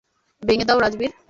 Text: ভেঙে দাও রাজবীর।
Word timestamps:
ভেঙে 0.43 0.65
দাও 0.65 0.79
রাজবীর। 0.79 1.11